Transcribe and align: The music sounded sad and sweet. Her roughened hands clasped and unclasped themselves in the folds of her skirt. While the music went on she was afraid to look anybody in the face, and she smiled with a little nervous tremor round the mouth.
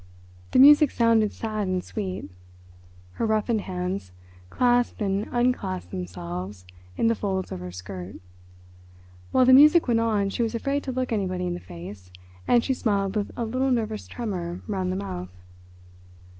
The 0.49 0.57
music 0.57 0.89
sounded 0.89 1.31
sad 1.31 1.67
and 1.67 1.83
sweet. 1.83 2.27
Her 3.11 3.25
roughened 3.27 3.61
hands 3.61 4.11
clasped 4.49 4.99
and 4.99 5.27
unclasped 5.31 5.91
themselves 5.91 6.65
in 6.97 7.05
the 7.05 7.13
folds 7.13 7.51
of 7.51 7.59
her 7.59 7.69
skirt. 7.71 8.15
While 9.31 9.45
the 9.45 9.53
music 9.53 9.87
went 9.87 9.99
on 9.99 10.29
she 10.31 10.41
was 10.41 10.55
afraid 10.55 10.81
to 10.85 10.91
look 10.91 11.11
anybody 11.11 11.45
in 11.45 11.53
the 11.53 11.59
face, 11.59 12.09
and 12.47 12.63
she 12.63 12.73
smiled 12.73 13.15
with 13.15 13.29
a 13.37 13.45
little 13.45 13.69
nervous 13.69 14.07
tremor 14.07 14.63
round 14.65 14.91
the 14.91 14.95
mouth. 14.95 15.29